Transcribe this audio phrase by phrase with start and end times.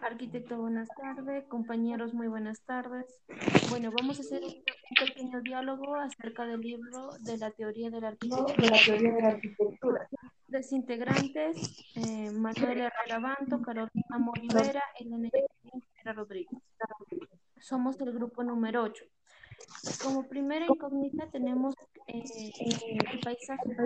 [0.00, 1.46] Arquitecto, buenas tardes.
[1.46, 3.06] Compañeros, muy buenas tardes.
[3.70, 4.62] Bueno, vamos a hacer un
[4.98, 8.54] pequeño diálogo acerca del libro de la teoría de la arquitectura.
[8.54, 10.08] De la teoría de la arquitectura.
[10.46, 15.30] Tres integrantes, eh, Manuel Herrera Banto, Carolina Morivera, Elena
[16.12, 16.60] Rodríguez.
[17.58, 19.04] Somos el grupo número 8.
[20.02, 21.74] Como primera incógnita tenemos
[22.08, 22.22] eh,
[23.10, 23.84] el paisaje de la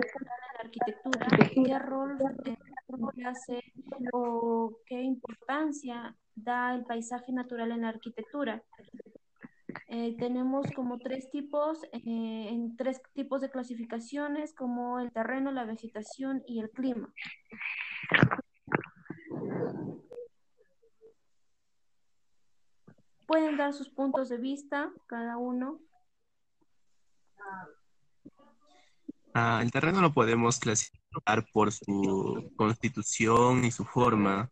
[0.69, 2.55] arquitectura, qué rol, eh,
[3.25, 3.63] hace
[4.13, 8.63] o qué importancia da el paisaje natural en la arquitectura.
[9.87, 16.43] Eh, tenemos como tres tipos, en tres tipos de clasificaciones, como el terreno, la vegetación
[16.47, 17.11] y el clima.
[23.27, 25.79] Pueden dar sus puntos de vista cada uno.
[29.33, 34.49] Ah, el terreno lo podemos clasificar por su constitución y su forma.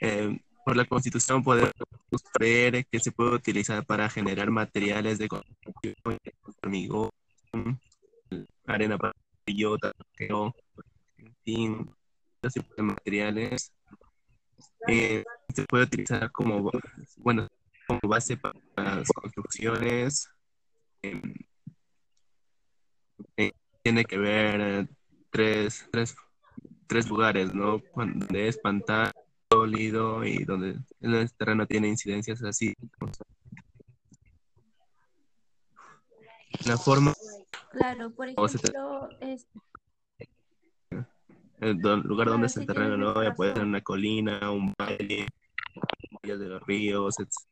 [0.00, 1.72] Eh, por la constitución podemos
[2.38, 5.94] ver que se puede utilizar para generar materiales de construcción,
[6.62, 7.10] hormigón,
[8.66, 11.90] arena para billota, en fin,
[12.42, 13.72] de materiales.
[14.88, 16.70] Eh, se puede utilizar como,
[17.18, 17.48] bueno,
[17.86, 20.28] como base para las construcciones.
[21.02, 21.20] Eh,
[23.82, 24.88] tiene que ver eh,
[25.30, 26.14] tres, tres,
[26.86, 27.80] tres lugares, ¿no?
[27.94, 29.12] Donde es pantano,
[29.50, 32.74] sólido y donde el terreno tiene incidencias así.
[36.66, 37.12] La forma.
[37.72, 39.46] Claro, por ejemplo, es...
[41.60, 43.14] El lugar donde es el terreno, ¿no?
[43.34, 45.26] Puede ser una colina, un valle,
[46.22, 47.51] de los ríos, etc.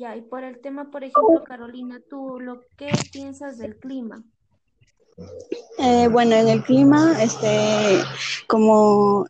[0.00, 4.24] Ya, y por el tema, por ejemplo, Carolina, ¿tú lo que piensas del clima?
[5.76, 8.00] Eh, bueno, en el clima, este,
[8.46, 9.26] como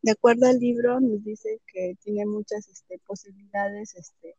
[0.00, 4.34] de acuerdo al libro, nos dice que tiene muchas este, posibilidades este,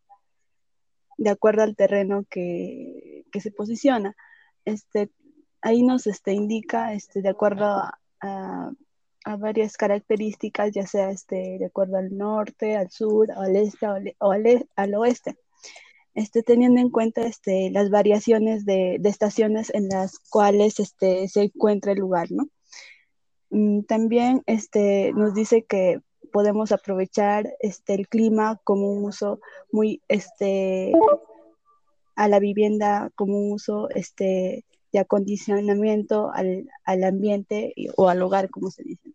[1.20, 4.16] de acuerdo al terreno que, se posiciona.
[4.66, 5.12] Este,
[5.62, 7.68] ahí nos este, indica, este, de acuerdo
[8.22, 8.72] a,
[9.38, 13.86] varias características, ya sea este, de acuerdo al norte, al sur, al este
[14.18, 15.38] o al, e, al oeste
[16.20, 21.94] este, teniendo en cuenta este, las variaciones de, estaciones en las cuales este, se encuentra
[21.94, 22.50] el lugar, ¿no?
[23.52, 26.02] Mm, también este, nos dice que
[26.34, 29.40] podemos aprovechar este, el clima como un uso
[29.72, 30.92] muy, este,
[32.18, 38.50] a la vivienda como un uso este, de acondicionamiento al, al ambiente o al hogar,
[38.50, 39.09] como se dice.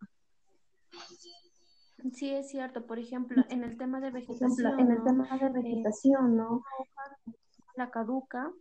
[2.12, 2.86] Sí, es cierto.
[2.86, 6.62] Por ejemplo, en el tema de vegetación, en el tema de vegetación, ¿no?
[7.76, 8.52] La caduca,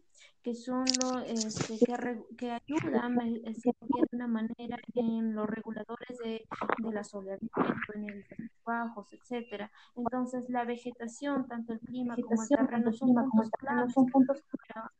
[0.41, 6.45] que son los este, que, que, ayudan este, de una manera en los reguladores de,
[6.77, 7.61] de la soleamiento,
[7.93, 8.25] en el
[8.65, 9.71] bajos, etcétera.
[9.95, 14.91] Entonces, la vegetación, tanto el clima como el terreno, son puntos claves son puntos para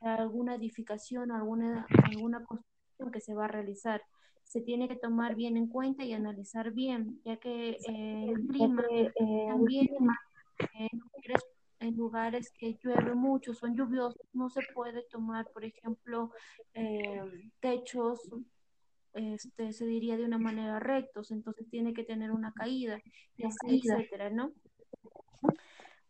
[0.00, 4.02] alguna edificación, alguna, alguna construcción que se va a realizar
[4.52, 8.84] se tiene que tomar bien en cuenta y analizar bien, ya que eh, el clima
[8.92, 9.88] eh, también
[11.80, 16.32] en lugares que llueve mucho, son lluviosos, no se puede tomar, por ejemplo,
[16.74, 17.22] eh,
[17.60, 18.20] techos,
[19.14, 23.00] este, se diría de una manera rectos, entonces tiene que tener una caída,
[23.38, 24.52] y así, etcétera, ¿no?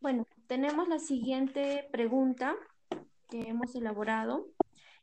[0.00, 2.56] Bueno, tenemos la siguiente pregunta
[3.31, 4.48] que hemos elaborado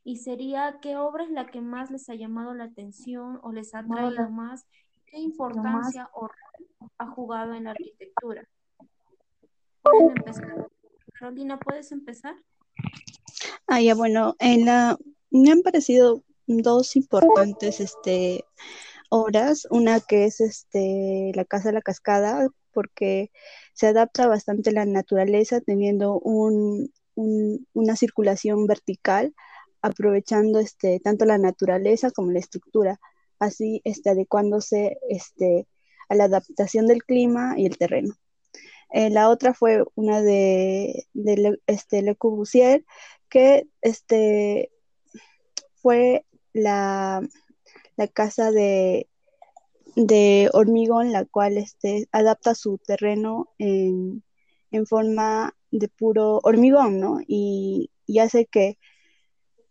[0.04, 3.74] y sería qué obra es la que más les ha llamado la atención o les
[3.74, 4.66] ha traído más,
[5.06, 8.48] qué importancia o rol ha jugado en la arquitectura.
[9.82, 10.68] Pueden empezar.
[11.12, 12.34] Carolina, ¿puedes empezar?
[13.66, 14.96] Ah, ya, bueno, en la,
[15.30, 18.44] me han parecido dos importantes este,
[19.10, 23.30] obras, una que es este, La Casa de la Cascada, porque
[23.74, 29.34] se adapta bastante a la naturaleza teniendo un, una circulación vertical
[29.82, 33.00] aprovechando este, tanto la naturaleza como la estructura,
[33.38, 35.66] así este, adecuándose este,
[36.08, 38.14] a la adaptación del clima y el terreno.
[38.92, 41.06] Eh, la otra fue una de,
[41.66, 42.84] este, Le Corbusier,
[43.28, 44.70] que este,
[45.76, 47.22] fue la,
[47.96, 49.08] la casa de,
[49.96, 54.24] de, hormigón, la cual este, adapta su terreno en,
[54.72, 57.20] en, forma de puro hormigón, ¿no?
[57.26, 58.78] Y, y hace que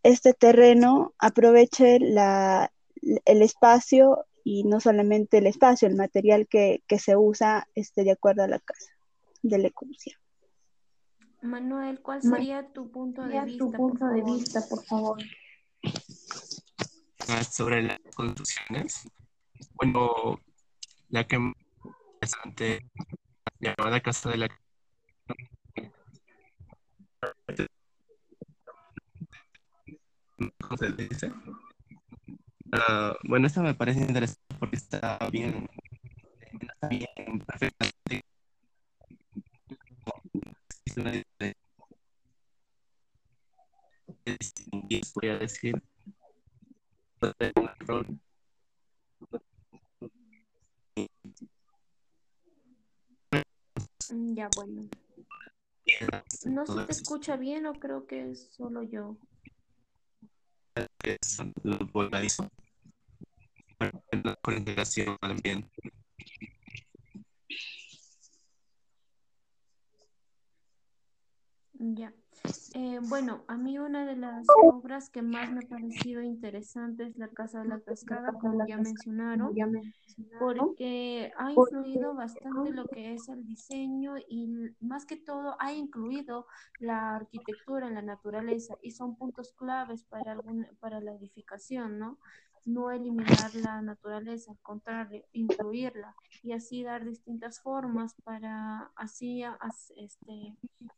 [0.04, 7.68] este terreno aproveche el espacio y no solamente el espacio, el material que, se usa
[7.75, 8.92] este, de acuerdo a la casa
[9.42, 9.72] de la
[11.42, 13.66] Manuel, ¿cuál sería tu punto de vista?
[13.66, 15.18] Tu punto de vista, por favor.
[17.50, 19.07] sobre las construcciones.
[19.75, 20.40] Bueno,
[21.10, 21.56] la que más
[22.22, 22.90] interesante
[23.60, 24.50] llamada Casa de la
[30.69, 31.31] ¿Cómo se dice?
[32.71, 35.68] Uh, bueno, esta me parece interesante porque está bien,
[36.62, 38.24] está bien perfectamente
[45.16, 45.81] voy a decir
[54.12, 54.89] Mm, ya, bueno.
[56.45, 59.18] ¿No se te escucha bien o creo que es solo yo?
[61.10, 61.38] Es
[61.92, 62.50] volcanizo.
[64.42, 65.70] Con integración al ambiente.
[71.74, 72.14] Ya.
[72.74, 77.18] Eh, bueno, a mí una de las obras que más me ha parecido interesante es
[77.18, 79.54] La Casa de la Cascada, como ya mencionaron,
[80.40, 86.48] porque ha influido bastante lo que es el diseño y más que todo ha incluido
[86.80, 92.18] la arquitectura en la naturaleza y son puntos claves para, algún, para la edificación, ¿no?
[92.66, 99.44] No eliminar la naturaleza, al contrario, incluirla y así dar distintas formas para así
[99.96, 100.58] este,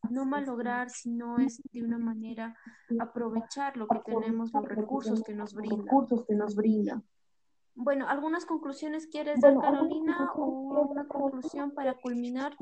[0.09, 2.55] no malograr, sino es de una manera
[2.99, 5.83] aprovechar lo que tenemos, los recursos que nos brinda.
[5.83, 7.01] Recursos que nos brinda.
[7.75, 10.45] Bueno, ¿algunas conclusiones quieres dar, Carolina, o
[10.91, 12.55] una conclusión para culminar?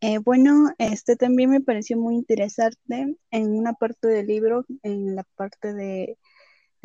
[0.00, 5.24] Eh, bueno, este también me pareció muy interesante en una parte del libro, en la
[5.36, 6.18] parte de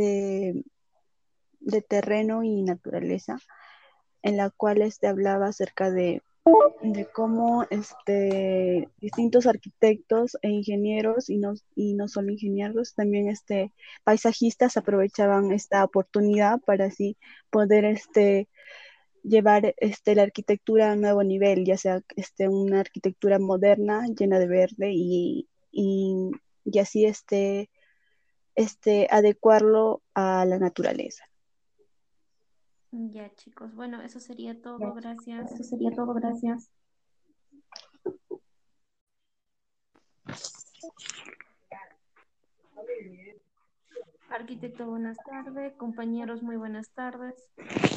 [0.01, 3.37] de, terreno y naturaleza,
[4.23, 6.21] en la cual este, hablaba acerca de,
[6.81, 13.73] de cómo este, distintos arquitectos e ingenieros, y no, y no solo ingenieros, también este,
[14.03, 17.17] paisajistas aprovechaban esta oportunidad para así
[17.49, 18.47] poder este,
[19.23, 24.39] llevar este, la arquitectura a un nuevo nivel, ya sea este, una arquitectura moderna, llena
[24.39, 26.31] de verde y, y,
[26.65, 27.69] y así este,
[28.55, 31.25] este, adecuarlo a la naturaleza.
[32.91, 33.73] Ya, chicos.
[33.73, 34.93] Bueno, eso sería todo.
[34.93, 35.51] gracias.
[35.51, 36.13] Eso sería todo.
[36.13, 36.69] Gracias.
[44.29, 45.73] Arquitecto, buenas tardes.
[45.75, 47.35] Compañeros, muy buenas tardes.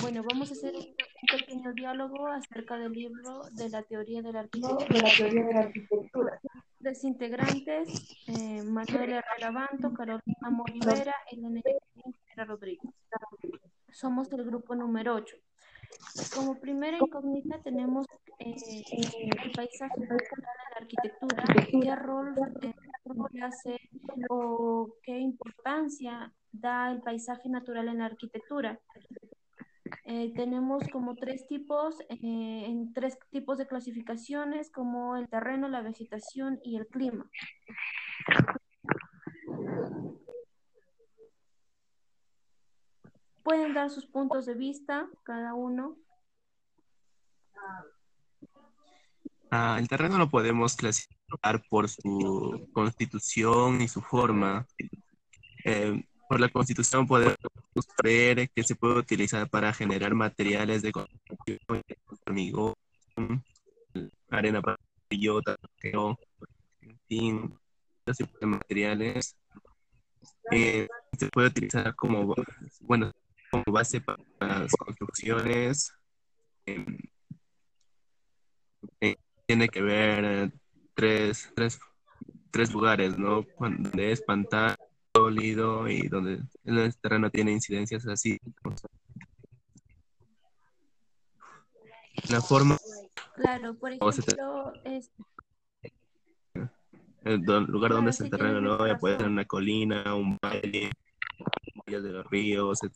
[0.02, 0.94] Bueno, vamos a hacer un
[1.38, 4.86] pequeño diálogo acerca del libro de la teoría de la arquitectura.
[4.88, 6.40] De la teoría de la arquitectura
[7.04, 7.88] integrantes,
[8.28, 11.62] eh, Manuel Herrera Banto, Carolina Morivera, Elena
[12.46, 12.92] Rodríguez.
[13.90, 15.36] Somos el grupo número 8.
[16.34, 18.06] Como primera incógnita tenemos
[18.38, 18.54] eh,
[18.90, 20.16] el paisaje en la
[20.76, 22.74] arquitectura, qué rol eh,
[23.42, 23.80] hace
[24.28, 28.78] o qué importancia da el paisaje natural en la arquitectura.
[30.04, 35.82] Eh, tenemos como tres tipos, eh, en tres tipos de clasificaciones, como el terreno, la
[35.82, 37.30] vegetación y el clima.
[43.42, 45.96] Pueden dar sus puntos de vista, cada uno.
[49.50, 54.66] Ah, el terreno lo podemos clasificar por su constitución y su forma.
[55.64, 57.36] Eh, por la constitución podemos
[58.54, 61.58] que se puede utilizar para generar materiales de construcción,
[62.26, 62.74] hormigón,
[64.30, 64.76] arena para
[65.08, 67.58] billota, en fin,
[68.06, 69.36] de materiales.
[70.50, 70.88] Eh,
[71.18, 72.34] se puede utilizar como,
[72.80, 73.12] bueno,
[73.50, 75.92] como base para las construcciones.
[76.66, 76.98] Em,
[79.00, 79.16] eh,
[79.46, 80.52] tiene que ver
[80.94, 81.78] tres, tres,
[82.50, 83.44] tres lugares, ¿no?
[83.58, 84.22] Donde es
[85.14, 88.38] sólido y donde el terreno tiene incidencias así.
[92.30, 92.76] La forma.
[93.36, 95.10] Claro, por ejemplo, es...
[97.24, 100.90] el lugar donde es el terreno no puede ser una colina, un valle,
[101.86, 102.94] de los ríos, etc.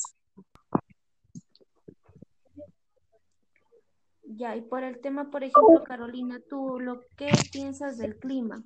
[4.31, 8.63] Ya, y por el tema, por ejemplo, Carolina, ¿tú lo que piensas del clima?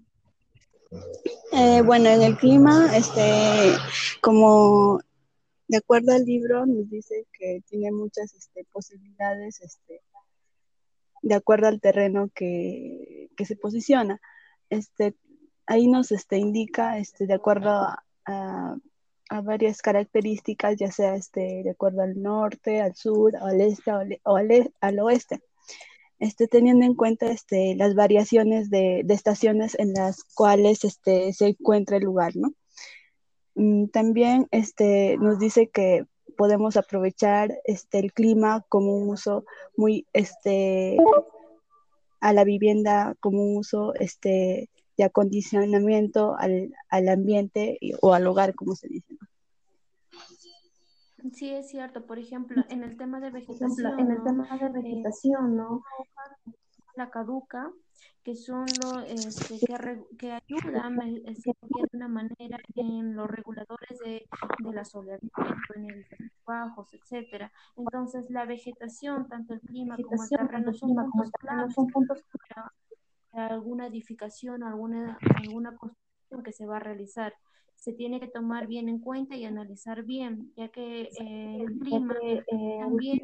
[1.52, 3.74] Eh, bueno, en el clima, este,
[4.20, 5.00] como
[5.68, 10.02] de acuerdo al libro, nos dice que tiene muchas este, posibilidades este,
[11.22, 14.20] de acuerdo al terreno que, se posiciona.
[14.70, 15.16] Este,
[15.66, 18.76] ahí nos este, indica, este, de acuerdo a,
[19.44, 23.90] varias características, ya sea este, de acuerdo al norte, al sur, al este
[24.24, 25.40] o al, e, al oeste
[26.22, 31.96] este, teniendo en cuenta este, las variaciones de, estaciones en las cuales este, se encuentra
[31.96, 32.54] el lugar, ¿no?
[33.56, 36.04] Mm, también este, nos dice que
[36.36, 39.44] podemos aprovechar este, el clima como un uso
[39.76, 40.96] muy, este,
[42.20, 48.54] a la vivienda como un uso este, de acondicionamiento al, al ambiente o al hogar,
[48.54, 49.16] como se dice.
[51.32, 52.04] Sí, es cierto.
[52.04, 55.82] Por ejemplo, en el tema de vegetación, en el tema de eh, vegetación, ¿no?
[56.96, 57.70] La caduca,
[58.22, 64.26] que son los este, que, que ayudan de una manera en los reguladores de,
[64.58, 65.42] de la soleamiento,
[65.74, 66.06] en el
[66.44, 67.52] bajos, etcétera.
[67.76, 72.72] Entonces, la vegetación, tanto el clima como el terreno, son puntos claves son puntos para
[73.46, 77.34] alguna edificación, alguna, alguna construcción que se va a realizar
[77.82, 82.14] se tiene que tomar bien en cuenta y analizar bien, ya que eh, el clima
[82.22, 83.20] eh, también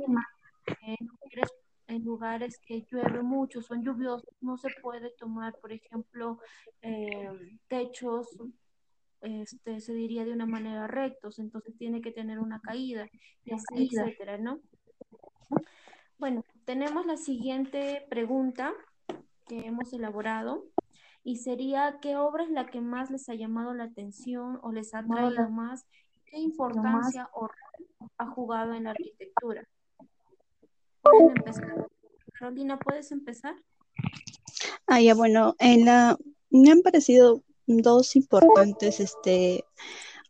[1.86, 6.40] en lugares que llueve mucho, son lluviosos, no se puede tomar, por ejemplo,
[6.82, 7.30] eh,
[7.68, 8.36] techos,
[9.20, 13.08] este, se diría de una manera rectos, entonces tiene que tener una caída,
[13.44, 14.58] y así, etcétera, ¿no?
[16.18, 18.74] Bueno, tenemos la siguiente pregunta
[19.46, 20.64] que hemos elaborado
[21.28, 24.94] y sería qué obra es la que más les ha llamado la atención o les
[24.94, 25.84] ha traído más,
[26.24, 29.68] qué importancia o rol ha jugado en la arquitectura.
[31.02, 31.86] Pueden empezar.
[32.32, 33.54] Carolina, ¿puedes empezar?
[34.86, 36.16] Ah, ya, bueno, en la,
[36.48, 39.66] me han parecido dos importantes este,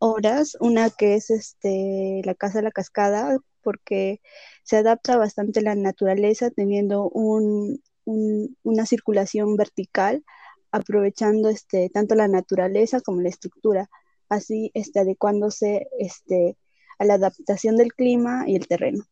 [0.00, 4.20] obras, una que es este, La Casa de la Cascada, porque
[4.64, 10.24] se adapta bastante a la naturaleza teniendo un, una circulación vertical
[10.70, 13.90] aprovechando este, tanto la naturaleza como la estructura,
[14.28, 16.56] así este, adecuándose este,
[16.98, 19.04] a la adaptación del clima y el terreno.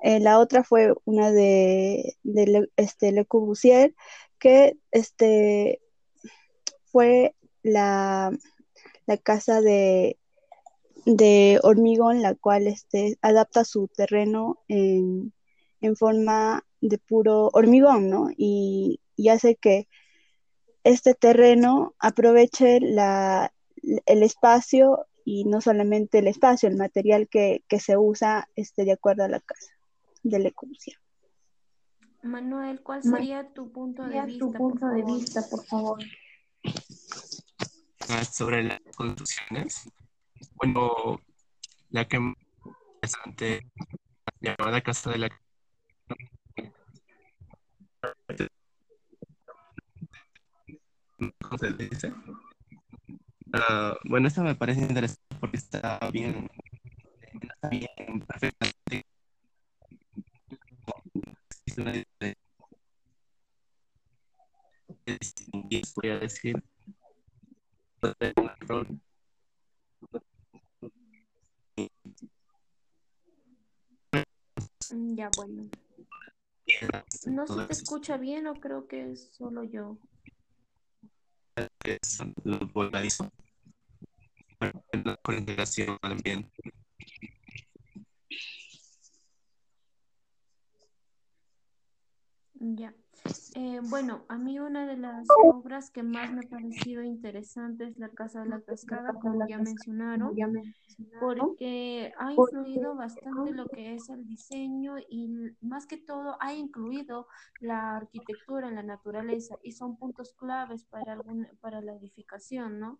[0.00, 3.94] Eh, la otra fue una de, de este, Le Corbusier,
[4.38, 5.80] que este,
[6.92, 8.30] fue la,
[9.06, 10.18] la casa de,
[11.04, 15.32] de, hormigón, la cual este, adapta su terreno en,
[15.80, 18.28] en, forma de puro hormigón, ¿no?
[18.36, 19.88] Y, y hace que
[20.84, 23.52] este terreno aproveche la,
[24.06, 29.24] el espacio y no solamente el espacio, el material que, se usa este, de acuerdo
[29.24, 29.72] a la casa
[30.22, 30.50] de la
[32.22, 34.46] Manuel, ¿cuál sería tu punto de vista?
[34.46, 35.98] Tu punto de vista, por favor.
[38.08, 39.88] Ah, sobre las construcciones.
[40.54, 41.20] Bueno,
[41.90, 42.36] la que más
[43.02, 43.70] interesante
[44.40, 45.28] llamada Casa de la
[51.48, 52.12] ¿cómo se dice?
[53.48, 56.48] Uh, bueno, esto me parece interesante porque está bien,
[57.42, 59.06] está bien perfectamente.
[65.96, 66.62] voy a decir,
[74.90, 75.68] Ya, bueno.
[77.26, 79.98] ¿No se te escucha bien o creo que es solo yo?
[81.88, 83.28] Es los volcadizos
[85.22, 86.20] con integración al.
[92.54, 92.92] Ya.
[93.54, 97.98] Eh, bueno, a mí una de las obras que más me ha parecido interesante es
[97.98, 100.36] La Casa de la Cascada, como ya mencionaron,
[101.20, 105.28] porque ha influido bastante lo que es el diseño y
[105.60, 107.26] más que todo ha incluido
[107.60, 112.98] la arquitectura en la naturaleza y son puntos claves para, algún, para la edificación, ¿no?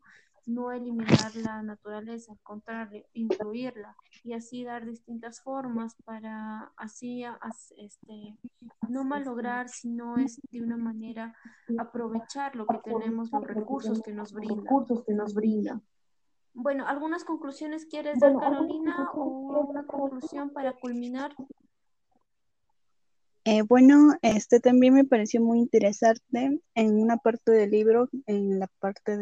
[0.48, 7.22] No eliminar la naturaleza, al contrario, incluirla y así dar distintas formas para así
[7.76, 8.38] este,
[8.88, 11.34] no malograr, sino es de una manera
[11.78, 14.62] aprovechar lo que tenemos, los recursos que nos brinda.
[14.62, 15.80] Recursos que nos brinda.
[16.54, 21.34] Bueno, ¿algunas conclusiones quieres dar, Carolina, o una conclusión para culminar?
[23.44, 28.66] Eh, bueno, este también me pareció muy interesante en una parte del libro, en la
[28.80, 29.16] parte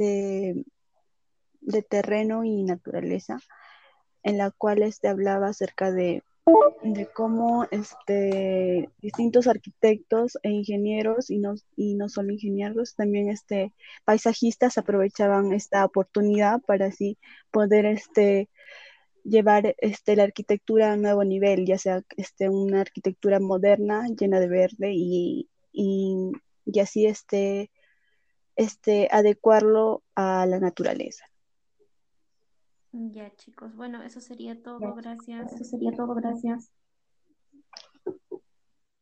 [0.00, 3.38] de terreno y naturaleza,
[4.22, 6.22] en la cual este hablaba acerca de,
[6.82, 13.72] de cómo este, distintos arquitectos e ingenieros, y no, y no solo ingenieros, también este,
[14.04, 17.18] paisajistas aprovechaban esta oportunidad para así
[17.50, 18.48] poder este,
[19.24, 24.40] llevar este, la arquitectura a un nuevo nivel, ya sea este, una arquitectura moderna, llena
[24.40, 26.32] de verde, y, y,
[26.64, 27.70] y así este,
[28.60, 31.24] este, adecuarlo a la naturaleza.
[32.92, 33.74] Ya, chicos.
[33.74, 34.94] Bueno, eso sería todo.
[34.94, 35.52] Gracias.
[35.52, 36.14] Eso sería todo.
[36.14, 36.70] Gracias.